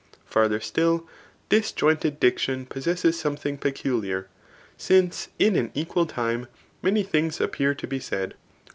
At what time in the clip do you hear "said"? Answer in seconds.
7.99-8.33